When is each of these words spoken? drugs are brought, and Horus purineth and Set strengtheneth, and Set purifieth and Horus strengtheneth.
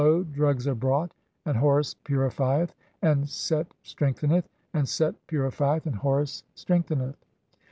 drugs 0.31 0.67
are 0.67 0.73
brought, 0.73 1.11
and 1.45 1.57
Horus 1.57 1.93
purineth 1.93 2.71
and 3.03 3.29
Set 3.29 3.67
strengtheneth, 3.83 4.49
and 4.73 4.89
Set 4.89 5.13
purifieth 5.27 5.85
and 5.85 5.97
Horus 5.97 6.43
strengtheneth. 6.55 7.23